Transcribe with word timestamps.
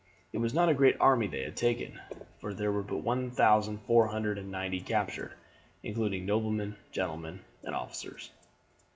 It 0.33 0.39
was 0.39 0.51
not 0.55 0.67
a 0.67 0.73
great 0.73 0.97
army 0.99 1.27
they 1.27 1.43
had 1.43 1.55
taken, 1.55 2.01
for 2.39 2.55
there 2.55 2.71
were 2.71 2.81
but 2.81 3.03
one 3.03 3.29
thousand 3.29 3.81
four 3.85 4.07
hundred 4.07 4.39
and 4.39 4.49
ninety 4.49 4.81
captured, 4.81 5.33
including 5.83 6.25
noblemen, 6.25 6.75
gentlemen, 6.91 7.41
and 7.61 7.75
officers. 7.75 8.31